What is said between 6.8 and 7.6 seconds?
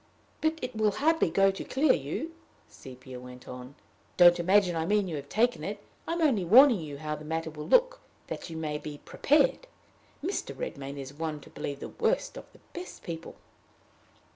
how the matter